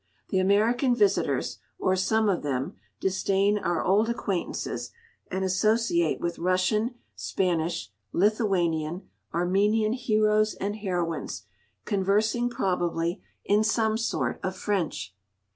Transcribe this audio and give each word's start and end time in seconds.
The 0.29 0.39
American 0.39 0.95
visitors, 0.95 1.59
or 1.77 1.95
some 1.95 2.27
of 2.27 2.41
them, 2.41 2.75
disdain 2.99 3.59
our 3.59 3.83
old 3.83 4.09
acquaintances, 4.09 4.89
and 5.29 5.45
associate 5.45 6.19
with 6.19 6.39
Russian, 6.39 6.95
Spanish, 7.15 7.91
Lithuanian, 8.11 9.07
Armenian 9.31 9.93
heroes 9.93 10.55
and 10.55 10.77
heroines, 10.77 11.43
conversing, 11.85 12.49
probably, 12.49 13.21
in 13.45 13.63
some 13.63 13.95
sort 13.95 14.39
of 14.41 14.55
French. 14.55 15.13